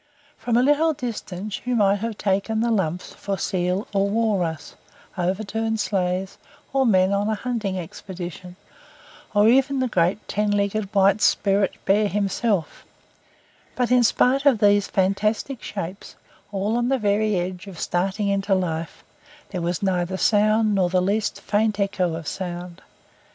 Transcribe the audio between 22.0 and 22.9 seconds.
of sound.